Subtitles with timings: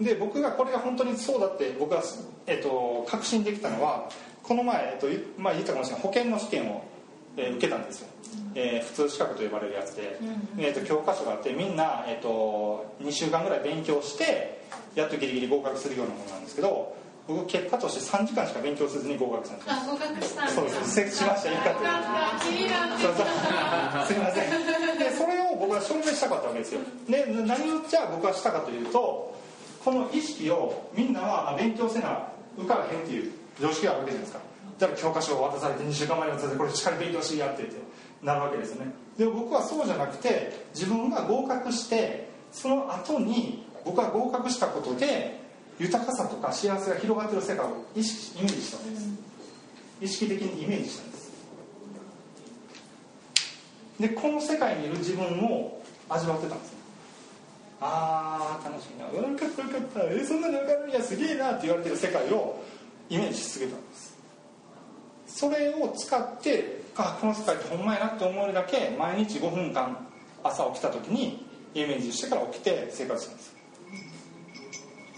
[0.00, 2.02] で僕がこれが本当にそうだって僕は、
[2.46, 4.08] えっと、確信できたのは
[4.42, 5.06] この前、えっと
[5.40, 6.02] まあ、言ったかもしれない。
[6.02, 6.84] 保険の試験を、
[7.36, 8.08] えー受けたんですよ、
[8.54, 10.18] えー普通資格と呼ばれるやつで、
[10.58, 14.60] えっと教科書があってみんな、えっと2週間ぐらい勉強して
[14.94, 16.94] やっとギリギリ合格するようなものなんですけど
[17.28, 19.74] 僕結果として3時間しか勉強せずに合格したんですよ。
[19.74, 20.90] あ合格したそうです。
[20.94, 21.50] せしました。
[21.50, 21.70] よか。
[21.72, 21.80] った。
[24.06, 24.50] すいません。
[24.98, 26.80] でそれを僕は証明したかったわけですよ。
[27.08, 29.34] で何をじゃあ僕はしたかというと
[29.86, 32.26] この意識をみんなは勉強せな
[32.58, 34.40] 受からへんっていう常識があるわけじゃないですか。
[34.80, 37.76] だから教科書を渡されて2週間前に渡されてこれしっかり勉強しやってって
[38.20, 38.90] なるわけですよね。
[39.16, 45.38] でも僕はそうじゃなくて自分が合格してその後に僕は合格したことで
[45.78, 49.08] 豊かさとか幸せが広がってる世界を意識イメージしたんです。
[50.00, 51.32] 意識的にイメージしたんです。
[54.00, 56.76] でこの世界にいる自分を味わってたんですよ。
[57.80, 59.06] あー楽しいな。
[59.08, 60.00] うんよかったよかった。
[60.04, 62.62] えそんなの分かるんやすげえなって言われてる世界を
[63.10, 64.16] イメージし続けたんです。
[65.26, 70.06] それを使ってあこの世界ってほんまやなって思えるだけ毎日5分間
[70.42, 73.54] 朝起きた時にイメージしてから起きて生活したんです。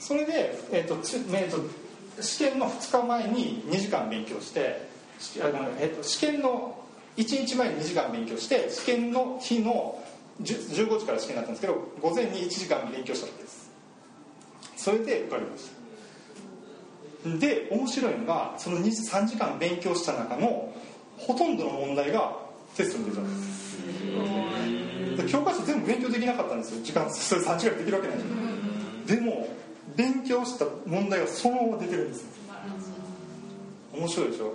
[0.01, 1.59] それで、えーとつえーと
[2.21, 4.89] 試験の2日前に2時間勉強して
[5.41, 6.83] あごめんえーと試験の
[7.17, 10.03] 1日前に2時間勉強して試験の日の
[10.43, 13.71] 15時から試験だったんですけど午前に1時間勉強したわけです。
[14.77, 15.65] それで受かりまし
[17.25, 17.39] た。
[17.39, 20.73] で面白いのがその2 3時間勉強した中の
[21.17, 22.37] ほとんどの問題が
[22.77, 23.77] テストに出たんです。
[25.17, 26.83] で教科書全部勉強できなかったんですよ。
[26.85, 29.07] 時間それ3時間できるわけないじゃん。
[29.07, 29.49] でも
[29.97, 32.29] 勉強した問題がそのまま出てるんですよ。
[33.95, 34.55] 面白いでしょ？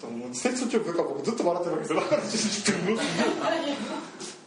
[0.00, 2.80] でももう接中部下僕ずっと笑ってるわけですよ。
[2.90, 3.02] だか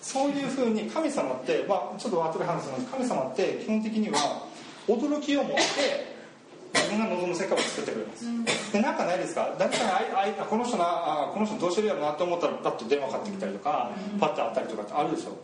[0.07, 4.47] そういうふうに神様って、まあ、ちょっと後で話すの神様って基本的には
[4.87, 6.15] 驚きを持って
[6.73, 9.53] 自分が望む世界を作ってくれます、でなんかないですか？
[9.59, 15.37] 誰かにあいあいこの人なあこの人どうしてるやろなと思ったらパッと電話かかってきたりとか、パッと会ったりとかってあるでしょ、